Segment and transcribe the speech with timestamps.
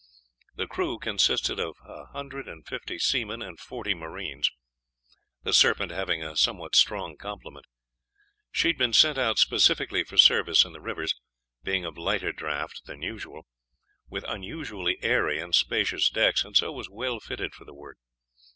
[0.55, 4.49] The crew consisted of a hundred and fifty seamen and forty marines;
[5.43, 7.67] the Serpent having a somewhat strong complement.
[8.51, 11.13] She had been sent out specially for service in the rivers,
[11.61, 13.45] being of lighter draught than usual,
[14.09, 17.99] with unusually airy and spacious decks, and so was well fitted for the work.